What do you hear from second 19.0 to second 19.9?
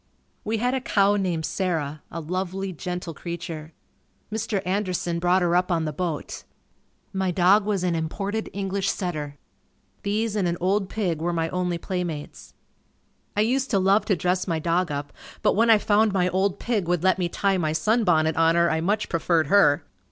preferred her.